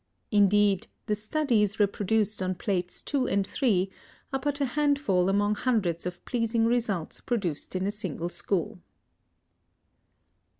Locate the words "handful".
4.65-5.29